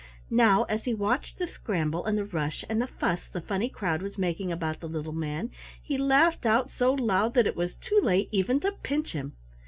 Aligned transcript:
Now, 0.31 0.63
as 0.63 0.85
he 0.85 0.95
watched 0.95 1.37
the 1.37 1.45
scramble 1.45 2.05
and 2.05 2.17
the 2.17 2.25
rush 2.25 2.65
and 2.67 2.81
the 2.81 2.87
fuss 2.87 3.27
the 3.29 3.39
funny 3.39 3.69
crowd 3.69 4.01
was 4.01 4.17
making 4.17 4.51
about 4.51 4.79
the 4.79 4.87
little 4.89 5.13
man, 5.13 5.51
he 5.79 5.95
laughed 5.95 6.43
out 6.43 6.71
so 6.71 6.91
loud 6.91 7.35
that 7.35 7.45
it 7.45 7.55
was 7.55 7.75
too 7.75 7.99
late 8.01 8.27
even 8.31 8.59
to 8.61 8.71
pinch 8.71 9.11
him. 9.11 9.33